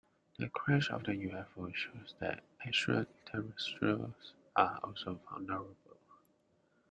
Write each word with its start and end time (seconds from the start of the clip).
The 0.39 0.49
crash 0.49 0.89
of 0.89 1.03
the 1.03 1.11
UFO 1.11 1.71
shows 1.75 2.15
that 2.19 2.43
extraterrestrials 2.65 4.33
are 4.55 4.79
also 4.83 5.19
vulnerable. 5.29 5.99